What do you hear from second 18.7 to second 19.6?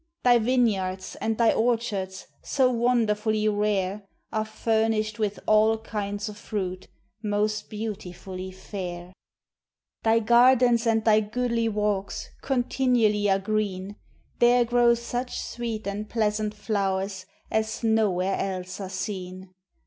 are seen.